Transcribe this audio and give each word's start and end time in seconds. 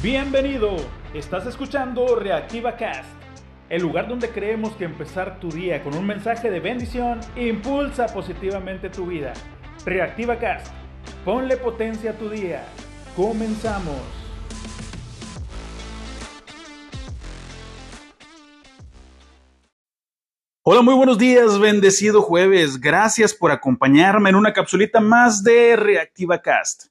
Bienvenido, 0.00 0.76
estás 1.12 1.44
escuchando 1.46 2.14
Reactiva 2.14 2.76
Cast, 2.76 3.10
el 3.68 3.82
lugar 3.82 4.06
donde 4.06 4.30
creemos 4.30 4.76
que 4.76 4.84
empezar 4.84 5.40
tu 5.40 5.50
día 5.50 5.82
con 5.82 5.92
un 5.96 6.06
mensaje 6.06 6.52
de 6.52 6.60
bendición 6.60 7.18
impulsa 7.34 8.06
positivamente 8.06 8.90
tu 8.90 9.06
vida. 9.06 9.32
Reactiva 9.84 10.38
Cast, 10.38 10.72
ponle 11.24 11.56
potencia 11.56 12.12
a 12.12 12.14
tu 12.14 12.30
día. 12.30 12.64
Comenzamos. 13.16 14.00
Hola, 20.62 20.82
muy 20.82 20.94
buenos 20.94 21.18
días, 21.18 21.58
bendecido 21.58 22.22
jueves. 22.22 22.80
Gracias 22.80 23.34
por 23.34 23.50
acompañarme 23.50 24.30
en 24.30 24.36
una 24.36 24.52
capsulita 24.52 25.00
más 25.00 25.42
de 25.42 25.74
Reactiva 25.74 26.40
Cast. 26.40 26.84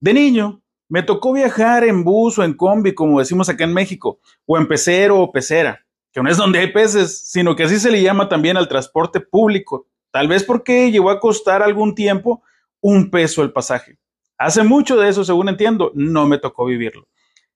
De 0.00 0.12
niño, 0.12 0.60
me 0.88 1.02
tocó 1.02 1.32
viajar 1.32 1.84
en 1.84 2.04
bus 2.04 2.38
o 2.38 2.44
en 2.44 2.54
combi, 2.54 2.94
como 2.94 3.18
decimos 3.18 3.48
acá 3.48 3.64
en 3.64 3.74
México, 3.74 4.20
o 4.46 4.56
en 4.58 4.68
pecero 4.68 5.20
o 5.20 5.32
pecera, 5.32 5.84
que 6.12 6.22
no 6.22 6.30
es 6.30 6.36
donde 6.36 6.60
hay 6.60 6.72
peces, 6.72 7.28
sino 7.28 7.56
que 7.56 7.64
así 7.64 7.78
se 7.78 7.90
le 7.90 8.02
llama 8.02 8.28
también 8.28 8.56
al 8.56 8.68
transporte 8.68 9.20
público, 9.20 9.86
tal 10.12 10.28
vez 10.28 10.44
porque 10.44 10.90
llegó 10.90 11.10
a 11.10 11.20
costar 11.20 11.62
algún 11.62 11.94
tiempo 11.94 12.42
un 12.80 13.10
peso 13.10 13.42
el 13.42 13.52
pasaje. 13.52 13.98
Hace 14.38 14.62
mucho 14.62 14.96
de 14.96 15.08
eso, 15.08 15.24
según 15.24 15.48
entiendo, 15.48 15.92
no 15.94 16.26
me 16.26 16.38
tocó 16.38 16.66
vivirlo. 16.66 17.08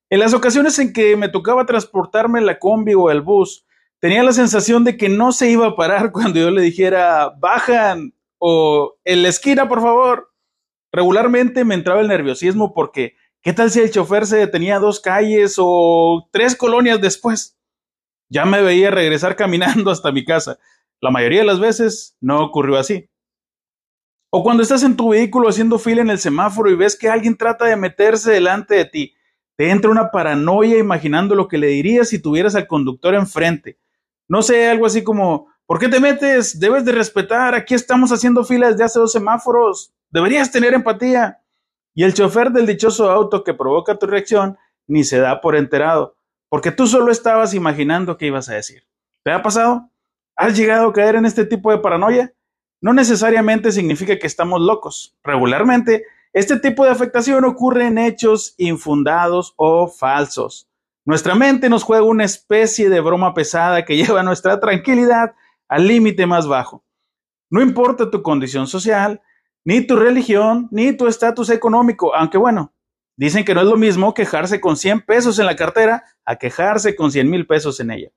En 0.09 0.19
las 0.19 0.33
ocasiones 0.33 0.77
en 0.79 0.91
que 0.91 1.15
me 1.15 1.29
tocaba 1.29 1.65
transportarme 1.65 2.41
la 2.41 2.59
combi 2.59 2.93
o 2.95 3.09
el 3.11 3.21
bus, 3.21 3.65
tenía 3.99 4.23
la 4.23 4.33
sensación 4.33 4.83
de 4.83 4.97
que 4.97 5.07
no 5.07 5.31
se 5.31 5.49
iba 5.49 5.67
a 5.67 5.75
parar 5.75 6.11
cuando 6.13 6.39
yo 6.39 6.51
le 6.51 6.61
dijera, 6.61 7.31
bajan 7.39 8.13
o 8.37 8.95
en 9.05 9.23
la 9.23 9.29
esquina, 9.29 9.69
por 9.69 9.81
favor. 9.81 10.31
Regularmente 10.91 11.63
me 11.63 11.75
entraba 11.75 12.01
el 12.01 12.09
nerviosismo 12.09 12.73
porque 12.73 13.15
¿qué 13.41 13.53
tal 13.53 13.71
si 13.71 13.79
el 13.79 13.91
chofer 13.91 14.25
se 14.25 14.37
detenía 14.37 14.79
dos 14.79 14.99
calles 14.99 15.55
o 15.57 16.27
tres 16.31 16.55
colonias 16.55 17.01
después? 17.01 17.57
Ya 18.29 18.45
me 18.45 18.61
veía 18.61 18.91
regresar 18.91 19.35
caminando 19.37 19.91
hasta 19.91 20.11
mi 20.11 20.23
casa. 20.25 20.59
La 21.01 21.11
mayoría 21.11 21.39
de 21.39 21.45
las 21.45 21.59
veces 21.59 22.15
no 22.21 22.43
ocurrió 22.43 22.77
así. 22.77 23.09
O 24.29 24.43
cuando 24.43 24.63
estás 24.63 24.83
en 24.83 24.95
tu 24.95 25.09
vehículo 25.09 25.49
haciendo 25.49 25.77
fila 25.77 26.01
en 26.01 26.09
el 26.09 26.19
semáforo 26.19 26.71
y 26.71 26.75
ves 26.75 26.97
que 26.97 27.09
alguien 27.09 27.35
trata 27.35 27.65
de 27.65 27.75
meterse 27.75 28.31
delante 28.31 28.75
de 28.75 28.85
ti, 28.85 29.15
te 29.57 29.69
entra 29.69 29.91
una 29.91 30.09
paranoia 30.09 30.77
imaginando 30.77 31.35
lo 31.35 31.49
que 31.49 31.57
le 31.57 31.67
dirías 31.67 32.09
si 32.09 32.21
tuvieras 32.21 32.55
al 32.55 32.65
conductor 32.65 33.13
enfrente. 33.13 33.77
No 34.29 34.41
sé, 34.41 34.69
algo 34.69 34.85
así 34.85 35.03
como, 35.03 35.47
¿por 35.65 35.79
qué 35.79 35.89
te 35.89 35.99
metes? 35.99 36.57
Debes 36.61 36.85
de 36.85 36.93
respetar, 36.93 37.53
aquí 37.53 37.73
estamos 37.73 38.13
haciendo 38.13 38.45
fila 38.45 38.69
desde 38.69 38.85
hace 38.85 38.99
dos 38.99 39.11
semáforos. 39.11 39.93
Deberías 40.09 40.49
tener 40.49 40.73
empatía. 40.73 41.40
Y 41.93 42.03
el 42.03 42.13
chofer 42.13 42.51
del 42.51 42.65
dichoso 42.65 43.09
auto 43.11 43.43
que 43.43 43.53
provoca 43.53 43.97
tu 43.97 44.07
reacción 44.07 44.57
ni 44.87 45.03
se 45.03 45.19
da 45.19 45.41
por 45.41 45.55
enterado, 45.55 46.15
porque 46.49 46.71
tú 46.71 46.87
solo 46.87 47.11
estabas 47.11 47.53
imaginando 47.53 48.17
qué 48.17 48.27
ibas 48.27 48.49
a 48.49 48.55
decir. 48.55 48.83
¿Te 49.23 49.31
ha 49.31 49.41
pasado? 49.41 49.89
¿Has 50.35 50.57
llegado 50.57 50.87
a 50.87 50.93
caer 50.93 51.15
en 51.15 51.25
este 51.25 51.45
tipo 51.45 51.71
de 51.71 51.79
paranoia? 51.79 52.33
No 52.81 52.93
necesariamente 52.93 53.71
significa 53.71 54.17
que 54.17 54.27
estamos 54.27 54.59
locos. 54.59 55.15
Regularmente, 55.23 56.05
este 56.33 56.59
tipo 56.59 56.83
de 56.83 56.91
afectación 56.91 57.45
ocurre 57.45 57.87
en 57.87 57.97
hechos 57.97 58.55
infundados 58.57 59.53
o 59.57 59.87
falsos. 59.87 60.67
Nuestra 61.05 61.35
mente 61.35 61.69
nos 61.69 61.83
juega 61.83 62.03
una 62.03 62.23
especie 62.23 62.89
de 62.89 63.01
broma 63.01 63.33
pesada 63.33 63.85
que 63.85 63.95
lleva 64.03 64.23
nuestra 64.23 64.59
tranquilidad 64.59 65.35
al 65.67 65.87
límite 65.87 66.25
más 66.25 66.47
bajo. 66.47 66.83
No 67.49 67.61
importa 67.61 68.09
tu 68.09 68.21
condición 68.21 68.65
social, 68.65 69.21
ni 69.63 69.85
tu 69.85 69.95
religión, 69.95 70.67
ni 70.71 70.93
tu 70.93 71.07
estatus 71.07 71.49
económico, 71.49 72.15
aunque 72.15 72.37
bueno, 72.37 72.73
dicen 73.15 73.45
que 73.45 73.53
no 73.53 73.61
es 73.61 73.67
lo 73.67 73.77
mismo 73.77 74.13
quejarse 74.13 74.59
con 74.59 74.77
100 74.77 75.01
pesos 75.01 75.39
en 75.39 75.45
la 75.45 75.55
cartera 75.55 76.03
a 76.25 76.35
quejarse 76.37 76.95
con 76.95 77.11
100 77.11 77.29
mil 77.29 77.45
pesos 77.45 77.79
en 77.79 77.91
ella. 77.91 78.09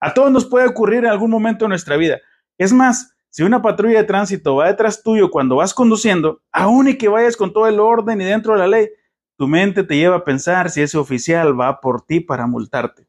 A 0.00 0.14
todos 0.14 0.30
nos 0.30 0.46
puede 0.46 0.66
ocurrir 0.66 1.00
en 1.00 1.10
algún 1.10 1.30
momento 1.30 1.64
de 1.64 1.70
nuestra 1.70 1.96
vida. 1.96 2.20
Es 2.58 2.72
más, 2.72 3.14
si 3.30 3.42
una 3.42 3.62
patrulla 3.62 4.00
de 4.00 4.04
tránsito 4.04 4.56
va 4.56 4.66
detrás 4.66 5.02
tuyo 5.02 5.30
cuando 5.30 5.56
vas 5.56 5.72
conduciendo, 5.72 6.42
aun 6.52 6.88
y 6.88 6.98
que 6.98 7.08
vayas 7.08 7.36
con 7.36 7.52
todo 7.52 7.66
el 7.66 7.80
orden 7.80 8.20
y 8.20 8.24
dentro 8.24 8.52
de 8.52 8.58
la 8.58 8.68
ley, 8.68 8.90
tu 9.36 9.48
mente 9.48 9.84
te 9.84 9.96
lleva 9.96 10.16
a 10.16 10.24
pensar 10.24 10.70
si 10.70 10.82
ese 10.82 10.98
oficial 10.98 11.58
va 11.58 11.80
por 11.80 12.02
ti 12.02 12.20
para 12.20 12.46
multarte. 12.46 13.08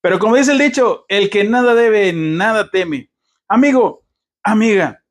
Pero 0.00 0.18
como 0.18 0.36
dice 0.36 0.52
el 0.52 0.58
dicho, 0.58 1.04
el 1.08 1.28
que 1.28 1.44
nada 1.44 1.74
debe, 1.74 2.12
nada 2.12 2.70
teme. 2.70 3.10
Amigo, 3.46 4.06
amiga, 4.42 5.04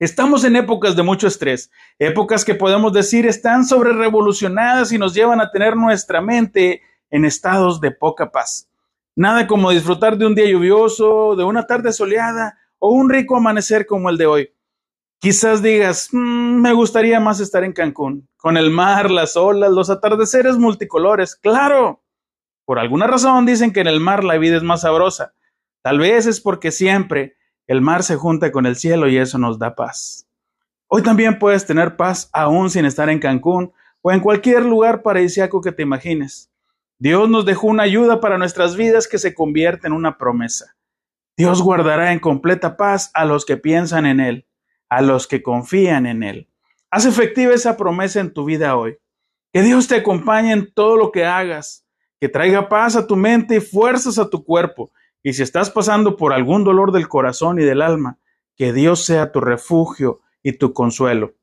Estamos 0.00 0.44
en 0.44 0.54
épocas 0.54 0.94
de 0.94 1.02
mucho 1.02 1.26
estrés, 1.26 1.72
épocas 1.98 2.44
que 2.44 2.54
podemos 2.54 2.92
decir 2.92 3.26
están 3.26 3.64
sobre 3.64 3.92
revolucionadas 3.92 4.92
y 4.92 4.98
nos 4.98 5.12
llevan 5.12 5.40
a 5.40 5.50
tener 5.50 5.74
nuestra 5.74 6.20
mente 6.20 6.82
en 7.10 7.24
estados 7.24 7.80
de 7.80 7.90
poca 7.90 8.30
paz. 8.30 8.70
Nada 9.16 9.48
como 9.48 9.72
disfrutar 9.72 10.16
de 10.16 10.24
un 10.24 10.36
día 10.36 10.48
lluvioso, 10.48 11.34
de 11.34 11.42
una 11.42 11.66
tarde 11.66 11.92
soleada 11.92 12.56
o 12.78 12.92
un 12.92 13.10
rico 13.10 13.36
amanecer 13.36 13.86
como 13.86 14.08
el 14.08 14.18
de 14.18 14.26
hoy. 14.26 14.54
Quizás 15.18 15.64
digas, 15.64 16.10
mm, 16.12 16.60
me 16.60 16.72
gustaría 16.74 17.18
más 17.18 17.40
estar 17.40 17.64
en 17.64 17.72
Cancún, 17.72 18.28
con 18.36 18.56
el 18.56 18.70
mar, 18.70 19.10
las 19.10 19.36
olas, 19.36 19.72
los 19.72 19.90
atardeceres 19.90 20.58
multicolores. 20.58 21.34
Claro, 21.34 22.04
por 22.64 22.78
alguna 22.78 23.08
razón 23.08 23.46
dicen 23.46 23.72
que 23.72 23.80
en 23.80 23.88
el 23.88 23.98
mar 23.98 24.22
la 24.22 24.38
vida 24.38 24.58
es 24.58 24.62
más 24.62 24.82
sabrosa. 24.82 25.34
Tal 25.82 25.98
vez 25.98 26.26
es 26.26 26.40
porque 26.40 26.70
siempre 26.70 27.37
el 27.68 27.82
mar 27.82 28.02
se 28.02 28.16
junta 28.16 28.50
con 28.50 28.66
el 28.66 28.76
cielo 28.76 29.08
y 29.08 29.18
eso 29.18 29.38
nos 29.38 29.58
da 29.58 29.76
paz. 29.76 30.26
Hoy 30.88 31.02
también 31.02 31.38
puedes 31.38 31.66
tener 31.66 31.96
paz 31.96 32.30
aún 32.32 32.70
sin 32.70 32.86
estar 32.86 33.10
en 33.10 33.20
Cancún 33.20 33.72
o 34.00 34.10
en 34.10 34.20
cualquier 34.20 34.64
lugar 34.64 35.02
paradisíaco 35.02 35.60
que 35.60 35.70
te 35.70 35.82
imagines. 35.82 36.50
Dios 36.98 37.28
nos 37.28 37.44
dejó 37.44 37.66
una 37.66 37.82
ayuda 37.82 38.20
para 38.20 38.38
nuestras 38.38 38.74
vidas 38.74 39.06
que 39.06 39.18
se 39.18 39.34
convierte 39.34 39.86
en 39.86 39.92
una 39.92 40.16
promesa. 40.16 40.76
Dios 41.36 41.62
guardará 41.62 42.12
en 42.12 42.20
completa 42.20 42.78
paz 42.78 43.10
a 43.12 43.26
los 43.26 43.44
que 43.44 43.58
piensan 43.58 44.06
en 44.06 44.18
Él, 44.18 44.46
a 44.88 45.02
los 45.02 45.26
que 45.28 45.42
confían 45.42 46.06
en 46.06 46.22
Él. 46.22 46.48
Haz 46.90 47.04
efectiva 47.04 47.52
esa 47.52 47.76
promesa 47.76 48.20
en 48.20 48.32
tu 48.32 48.46
vida 48.46 48.76
hoy. 48.76 48.96
Que 49.52 49.60
Dios 49.60 49.88
te 49.88 49.96
acompañe 49.96 50.52
en 50.52 50.72
todo 50.72 50.96
lo 50.96 51.12
que 51.12 51.26
hagas, 51.26 51.86
que 52.18 52.30
traiga 52.30 52.70
paz 52.70 52.96
a 52.96 53.06
tu 53.06 53.14
mente 53.14 53.56
y 53.56 53.60
fuerzas 53.60 54.18
a 54.18 54.28
tu 54.28 54.42
cuerpo, 54.42 54.90
y 55.22 55.32
si 55.32 55.42
estás 55.42 55.70
pasando 55.70 56.16
por 56.16 56.32
algún 56.32 56.64
dolor 56.64 56.92
del 56.92 57.08
corazón 57.08 57.60
y 57.60 57.64
del 57.64 57.82
alma, 57.82 58.18
que 58.56 58.72
Dios 58.72 59.04
sea 59.04 59.32
tu 59.32 59.40
refugio 59.40 60.20
y 60.42 60.52
tu 60.52 60.72
consuelo. 60.72 61.34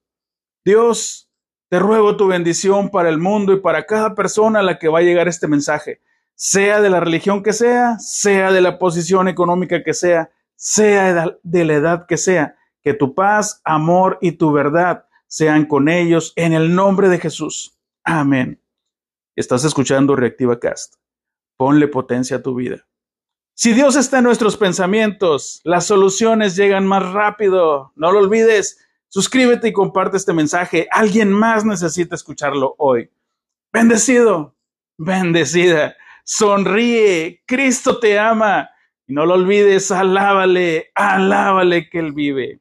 Dios, 0.64 1.30
te 1.70 1.80
ruego 1.80 2.18
tu 2.18 2.28
bendición 2.28 2.90
para 2.90 3.10
el 3.10 3.18
mundo 3.18 3.54
y 3.54 3.60
para 3.60 3.86
cada 3.86 4.16
persona 4.16 4.60
a 4.60 4.64
la 4.64 4.80
que 4.80 4.88
va 4.88 5.00
a 5.00 5.04
llegar 5.04 5.28
este 5.28 5.48
mensaje, 5.48 6.02
sea 6.36 6.82
de 6.82 6.90
la 6.90 7.00
religión 7.00 7.44
que 7.44 7.54
sea, 7.54 7.98
sea 8.00 8.52
de 8.52 8.62
la 8.62 8.78
posición 8.78 9.28
económica 9.28 9.84
que 9.84 9.94
sea, 9.94 10.32
sea 10.56 11.38
de 11.44 11.66
la 11.66 11.74
edad 11.74 12.06
que 12.08 12.18
sea, 12.18 12.56
que 12.82 12.94
tu 12.94 13.16
paz, 13.16 13.62
amor 13.64 14.18
y 14.22 14.34
tu 14.34 14.52
verdad 14.52 15.06
sean 15.28 15.66
con 15.66 15.90
ellos 15.90 16.34
en 16.36 16.54
el 16.54 16.76
nombre 16.76 17.10
de 17.10 17.20
Jesús. 17.20 17.78
Amén. 18.04 18.62
Estás 19.36 19.66
escuchando 19.66 20.16
Reactiva 20.16 20.60
Cast. 20.60 20.96
Ponle 21.58 21.88
potencia 21.88 22.38
a 22.38 22.42
tu 22.42 22.56
vida. 22.56 22.86
Si 23.58 23.72
Dios 23.72 23.96
está 23.96 24.18
en 24.18 24.26
nuestros 24.26 24.58
pensamientos, 24.58 25.62
las 25.64 25.86
soluciones 25.86 26.58
llegan 26.58 26.86
más 26.86 27.10
rápido. 27.14 27.94
No 27.96 28.12
lo 28.12 28.20
olvides. 28.20 28.86
Suscríbete 29.08 29.70
y 29.70 29.74
comparte 29.74 30.18
este 30.18 30.34
mensaje. 30.34 30.90
Alguien 30.92 31.32
más 31.32 31.64
necesita 31.64 32.16
escucharlo 32.16 32.76
hoy. 32.78 33.10
Bendecido, 33.72 34.54
bendecida. 34.98 35.96
Sonríe. 36.26 37.44
Cristo 37.46 37.98
te 37.98 38.20
ama. 38.20 38.70
Y 39.08 39.14
no 39.14 39.26
lo 39.26 39.36
olvides, 39.36 39.90
alábale, 39.90 40.92
alábale 40.94 41.90
que 41.90 42.00
Él 42.00 42.12
vive. 42.12 42.60